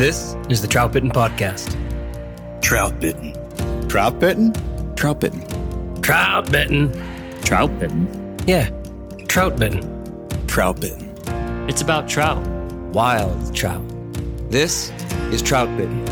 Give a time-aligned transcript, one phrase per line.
[0.00, 1.76] This is the Trout Bitten Podcast.
[2.62, 3.34] Trout bitten.
[3.86, 4.54] Trout bitten?
[4.96, 6.00] Trout bitten.
[6.00, 6.90] Trout Bitten.
[7.42, 8.38] Trout bitten.
[8.46, 8.70] Yeah,
[9.28, 10.46] Trout Bitten.
[10.46, 11.14] Trout bitten.
[11.68, 12.42] It's about trout.
[12.94, 13.82] Wild trout.
[14.50, 14.90] This
[15.32, 16.02] is Trout Bitten.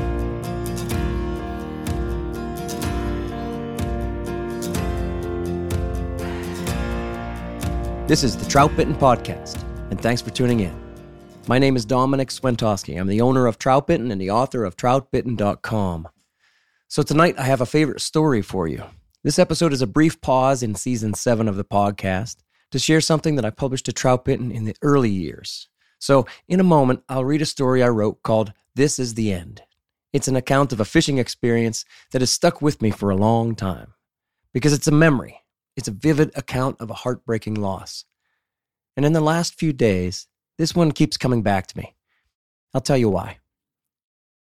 [8.06, 9.58] This is the Trout Bitten Podcast,
[9.90, 10.77] and thanks for tuning in.
[11.48, 13.00] My name is Domenick Swentosky.
[13.00, 16.06] I'm the owner of Troutbitten and the author of TroutBitten.com.
[16.88, 18.84] So tonight I have a favorite story for you.
[19.24, 22.36] This episode is a brief pause in season seven of the podcast
[22.70, 25.70] to share something that I published to Troutbitten in the early years.
[25.98, 29.62] So, in a moment, I'll read a story I wrote called This is the End.
[30.12, 33.54] It's an account of a fishing experience that has stuck with me for a long
[33.54, 33.94] time
[34.52, 35.40] because it's a memory.
[35.78, 38.04] It's a vivid account of a heartbreaking loss.
[38.98, 40.26] And in the last few days,
[40.58, 41.94] this one keeps coming back to me.
[42.74, 43.38] I'll tell you why.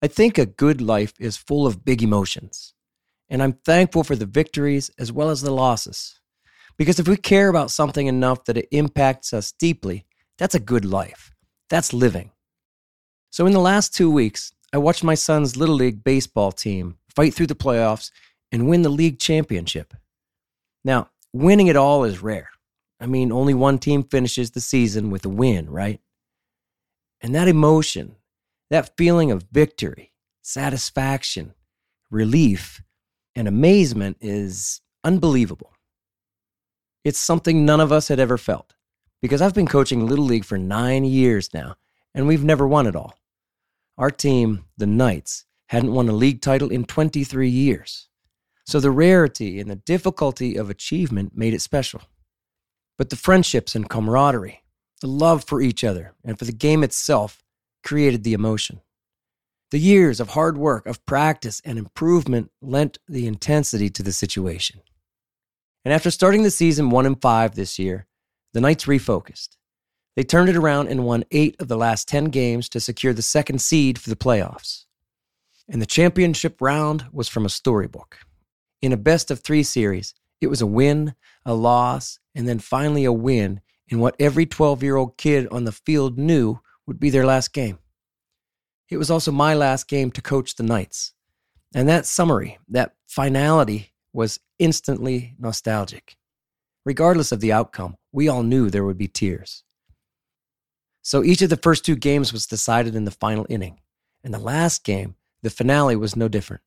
[0.04, 2.74] I think a good life is full of big emotions,
[3.30, 6.20] and I'm thankful for the victories as well as the losses.
[6.78, 10.06] Because if we care about something enough that it impacts us deeply,
[10.38, 11.32] that's a good life.
[11.70, 12.32] That's living.
[13.30, 17.34] So, in the last two weeks, I watched my son's Little League baseball team fight
[17.34, 18.12] through the playoffs
[18.52, 19.94] and win the league championship.
[20.84, 22.50] Now, winning it all is rare.
[23.01, 26.00] I mean, only one team finishes the season with a win, right?
[27.19, 28.16] And that emotion,
[28.69, 30.13] that feeling of victory,
[30.44, 31.56] satisfaction,
[32.12, 32.84] relief,
[33.35, 35.73] and amazement is unbelievable.
[37.03, 38.75] It's something none of us had ever felt
[39.19, 41.75] because I've been coaching Little League for nine years now,
[42.13, 43.16] and we've never won it all.
[43.97, 48.09] Our team, the Knights, hadn't won a league title in 23 years.
[48.66, 52.01] So the rarity and the difficulty of achievement made it special.
[52.97, 54.63] But the friendships and camaraderie,
[55.02, 57.41] the love for each other and for the game itself
[57.84, 58.81] created the emotion.
[59.72, 64.81] The years of hard work, of practice and improvement lent the intensity to the situation.
[65.84, 68.06] And after starting the season 1 and 5 this year,
[68.53, 69.57] the Knights refocused.
[70.16, 73.22] They turned it around and won 8 of the last 10 games to secure the
[73.22, 74.85] second seed for the playoffs.
[75.69, 78.18] And the championship round was from a storybook.
[78.81, 81.16] In a best of 3 series, it was a win,
[81.46, 85.63] a loss, and then finally a win in what every 12 year old kid on
[85.66, 87.78] the field knew would be their last game.
[88.90, 91.13] It was also my last game to coach the Knights.
[91.74, 96.18] And that summary, that finality, was instantly nostalgic.
[96.85, 99.63] Regardless of the outcome, we all knew there would be tears.
[101.01, 103.80] So each of the first two games was decided in the final inning.
[104.24, 106.62] And the last game, the finale, was no different.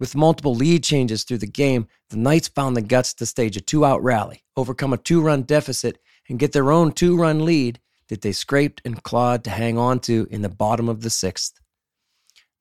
[0.00, 3.60] With multiple lead changes through the game, the Knights found the guts to stage a
[3.60, 5.98] two out rally, overcome a two run deficit,
[6.28, 10.00] and get their own two run lead that they scraped and clawed to hang on
[10.00, 11.60] to in the bottom of the sixth.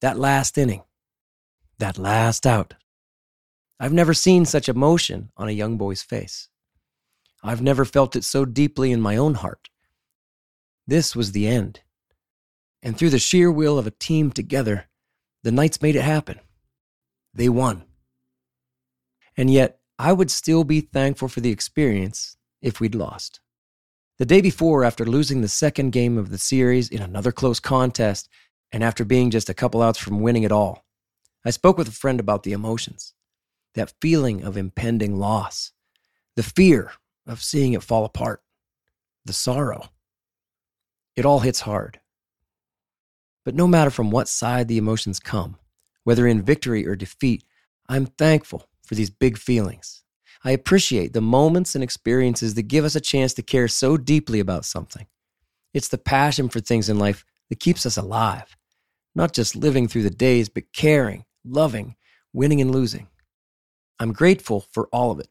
[0.02, 0.84] That last inning,
[1.80, 2.76] that last out.
[3.80, 6.50] I've never seen such emotion on a young boy's face.
[7.44, 9.70] I've never felt it so deeply in my own heart.
[10.86, 11.82] This was the end.
[12.84, 14.88] And through the sheer will of a team together,
[15.44, 16.40] the Knights made it happen.
[17.34, 17.86] They won.
[19.38, 23.40] And yet, I would still be thankful for the experience if we'd lost.
[24.18, 28.30] The day before, after losing the second game of the series in another close contest,
[28.72, 30.86] and after being just a couple outs from winning it all,
[31.46, 33.14] I spoke with a friend about the emotions
[33.74, 35.72] that feeling of impending loss,
[36.36, 36.92] the fear
[37.26, 38.44] of seeing it fall apart,
[39.26, 39.90] the sorrow.
[41.16, 42.00] It all hits hard.
[43.44, 45.58] But no matter from what side the emotions come,
[46.04, 47.44] whether in victory or defeat,
[47.88, 50.04] I'm thankful for these big feelings.
[50.44, 54.40] I appreciate the moments and experiences that give us a chance to care so deeply
[54.40, 55.06] about something.
[55.74, 58.58] It's the passion for things in life that keeps us alive,
[59.14, 61.96] not just living through the days, but caring, loving,
[62.34, 63.08] winning, and losing.
[64.00, 65.28] I'm grateful for all of it.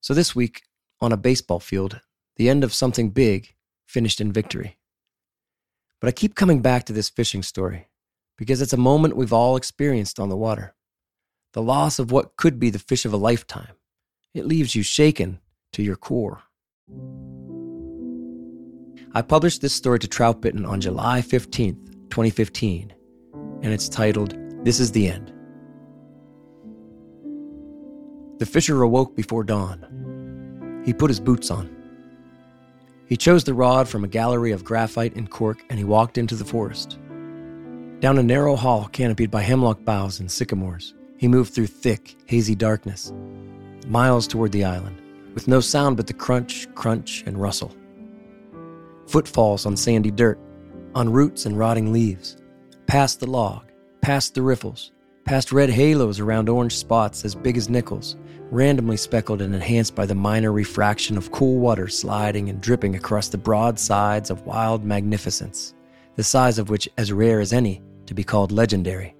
[0.00, 0.62] So this week,
[1.00, 2.00] on a baseball field,
[2.36, 3.54] the end of something big
[3.86, 4.78] finished in victory.
[6.00, 7.86] But I keep coming back to this fishing story
[8.36, 10.74] because it's a moment we've all experienced on the water.
[11.52, 13.74] The loss of what could be the fish of a lifetime.
[14.34, 15.38] It leaves you shaken
[15.72, 16.42] to your core.
[19.14, 22.92] I published this story to Troutbitten on July 15th, 2015,
[23.62, 24.34] and it's titled,
[24.64, 25.32] This is the End.
[28.38, 30.82] The fisher awoke before dawn.
[30.84, 31.70] He put his boots on.
[33.06, 36.34] He chose the rod from a gallery of graphite and cork and he walked into
[36.34, 36.98] the forest.
[38.04, 42.54] Down a narrow hall canopied by hemlock boughs and sycamores, he moved through thick, hazy
[42.54, 43.14] darkness,
[43.86, 45.00] miles toward the island,
[45.32, 47.74] with no sound but the crunch, crunch, and rustle.
[49.06, 50.38] Footfalls on sandy dirt,
[50.94, 52.36] on roots and rotting leaves,
[52.86, 53.70] past the log,
[54.02, 54.92] past the riffles,
[55.24, 58.16] past red halos around orange spots as big as nickels,
[58.50, 63.28] randomly speckled and enhanced by the minor refraction of cool water sliding and dripping across
[63.28, 65.72] the broad sides of wild magnificence,
[66.16, 69.14] the size of which as rare as any to be called legendary.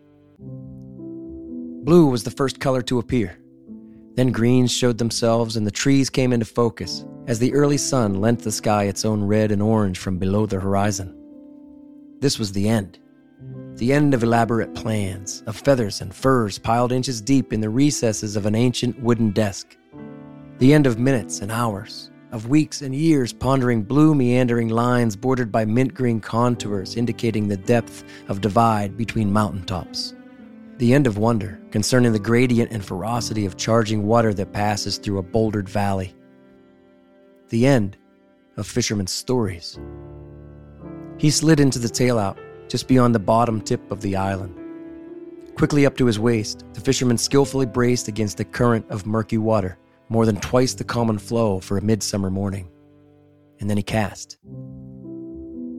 [1.84, 3.38] Blue was the first color to appear.
[4.14, 8.40] Then greens showed themselves and the trees came into focus as the early sun lent
[8.40, 11.16] the sky its own red and orange from below the horizon.
[12.20, 12.98] This was the end.
[13.76, 18.36] The end of elaborate plans, of feathers and furs piled inches deep in the recesses
[18.36, 19.76] of an ancient wooden desk.
[20.58, 25.52] The end of minutes and hours, of weeks and years pondering blue meandering lines bordered
[25.52, 30.14] by mint green contours indicating the depth of divide between mountaintops.
[30.78, 35.18] The end of wonder concerning the gradient and ferocity of charging water that passes through
[35.18, 36.12] a bouldered valley.
[37.50, 37.96] The end
[38.56, 39.78] of fishermen's stories.
[41.18, 42.36] He slid into the tailout
[42.68, 44.58] just beyond the bottom tip of the island.
[45.54, 49.78] Quickly up to his waist, the fisherman skillfully braced against a current of murky water,
[50.08, 52.70] more than twice the common flow for a midsummer morning.
[53.60, 54.38] And then he cast.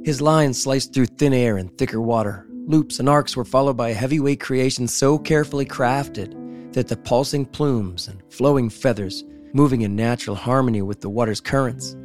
[0.03, 2.47] His line sliced through thin air and thicker water.
[2.67, 7.45] Loops and arcs were followed by a heavyweight creation so carefully crafted that the pulsing
[7.45, 9.23] plumes and flowing feathers,
[9.53, 11.95] moving in natural harmony with the water's currents,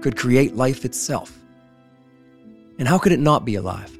[0.00, 1.38] could create life itself.
[2.78, 3.96] And how could it not be alive?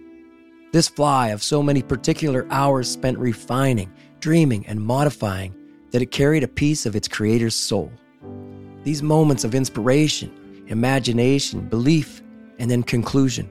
[0.73, 5.55] This fly of so many particular hours spent refining, dreaming, and modifying
[5.97, 7.91] that it carried a piece of its creator's soul.
[8.85, 12.21] These moments of inspiration, imagination, belief,
[12.59, 13.51] and then conclusion.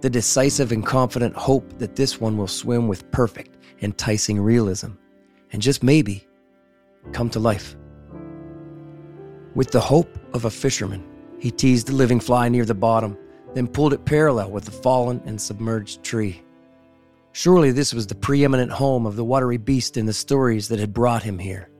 [0.00, 4.90] The decisive and confident hope that this one will swim with perfect, enticing realism,
[5.50, 6.28] and just maybe
[7.10, 7.74] come to life.
[9.56, 11.04] With the hope of a fisherman,
[11.40, 13.18] he teased the living fly near the bottom
[13.54, 16.40] then pulled it parallel with the fallen and submerged tree.
[17.32, 20.92] Surely this was the preeminent home of the watery beast in the stories that had
[20.92, 21.70] brought him here.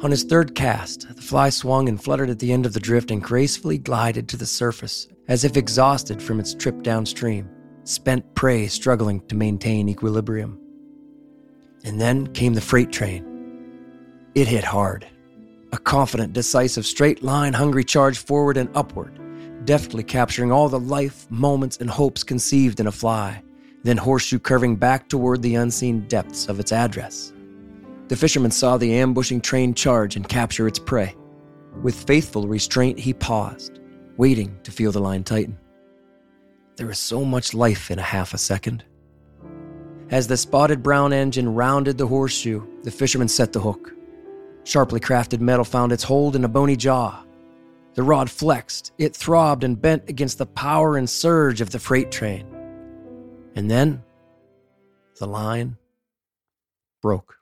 [0.00, 3.10] On his third cast, the fly swung and fluttered at the end of the drift
[3.10, 7.48] and gracefully glided to the surface, as if exhausted from its trip downstream,
[7.84, 10.58] spent prey struggling to maintain equilibrium.
[11.84, 13.24] And then came the freight train.
[14.34, 15.06] It hit hard.
[15.72, 19.20] A confident, decisive, straight line, hungry charge forward and upward
[19.64, 23.42] deftly capturing all the life, moments, and hopes conceived in a fly,
[23.84, 27.32] then horseshoe curving back toward the unseen depths of its address.
[28.08, 31.14] The fisherman saw the ambushing train charge and capture its prey.
[31.82, 33.78] With faithful restraint, he paused,
[34.16, 35.58] waiting to feel the line tighten.
[36.76, 38.84] There is so much life in a half a second.
[40.10, 43.92] As the spotted brown engine rounded the horseshoe, the fisherman set the hook.
[44.64, 47.24] Sharply crafted metal found its hold in a bony jaw,
[47.94, 52.10] the rod flexed, it throbbed and bent against the power and surge of the freight
[52.10, 52.44] train.
[53.54, 54.02] And then
[55.18, 55.76] the line
[57.00, 57.36] broke.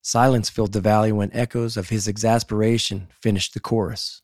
[0.00, 4.22] Silence filled the valley when echoes of his exasperation finished the chorus.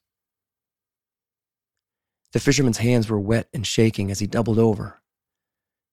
[2.32, 5.02] The fisherman's hands were wet and shaking as he doubled over.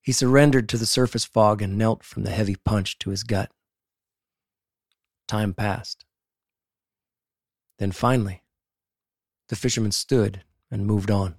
[0.01, 3.51] He surrendered to the surface fog and knelt from the heavy punch to his gut.
[5.27, 6.05] Time passed.
[7.77, 8.43] Then finally,
[9.49, 11.35] the fisherman stood and moved on.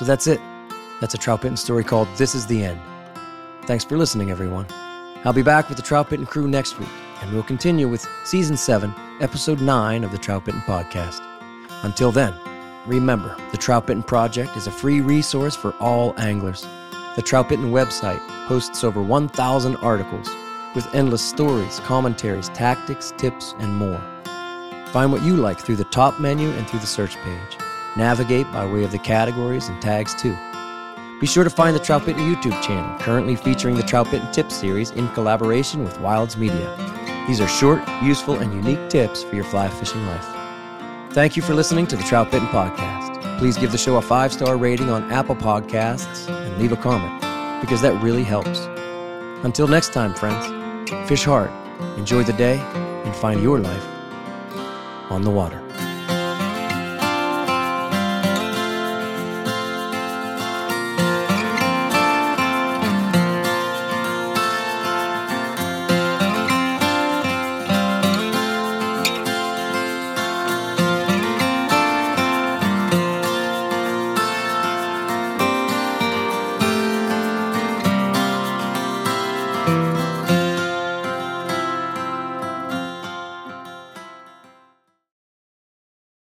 [0.00, 0.40] So that's it.
[1.02, 2.80] That's a Trout Bitten story called This Is the End.
[3.66, 4.66] Thanks for listening, everyone.
[5.26, 6.88] I'll be back with the Trout Bitten crew next week,
[7.20, 11.20] and we'll continue with Season 7, Episode 9 of the Trout Bitten Podcast.
[11.82, 12.32] Until then,
[12.86, 16.66] remember the Trout Bitten Project is a free resource for all anglers.
[17.16, 20.30] The Trout Bitten website hosts over 1,000 articles
[20.74, 24.00] with endless stories, commentaries, tactics, tips, and more.
[24.92, 27.58] Find what you like through the top menu and through the search page.
[27.96, 30.36] Navigate by way of the categories and tags too.
[31.20, 34.54] Be sure to find the Trout Bitten YouTube channel, currently featuring the Trout Bitten Tips
[34.54, 36.74] series in collaboration with Wilds Media.
[37.26, 40.26] These are short, useful, and unique tips for your fly fishing life.
[41.12, 43.38] Thank you for listening to the Trout Bitten Podcast.
[43.38, 47.20] Please give the show a five star rating on Apple Podcasts and leave a comment,
[47.60, 48.60] because that really helps.
[49.44, 50.46] Until next time, friends,
[51.08, 51.50] fish hard,
[51.98, 53.86] enjoy the day, and find your life
[55.10, 55.59] on the water.